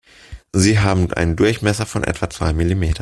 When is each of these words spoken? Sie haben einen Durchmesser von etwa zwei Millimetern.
Sie 0.51 0.79
haben 0.79 1.13
einen 1.13 1.35
Durchmesser 1.35 1.85
von 1.85 2.03
etwa 2.03 2.27
zwei 2.27 2.53
Millimetern. 2.53 2.99